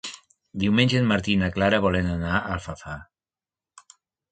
[0.61, 2.99] Diumenge en Martí i na Clara volen anar a Alfafar.